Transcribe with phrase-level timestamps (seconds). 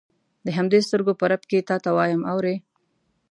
[0.45, 2.55] د همدې سترګو په رپ کې تا ته وایم اورې.